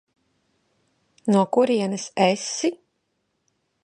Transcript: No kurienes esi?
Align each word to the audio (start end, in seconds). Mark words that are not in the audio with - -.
No 1.35 1.43
kurienes 1.57 2.07
esi? 2.29 2.73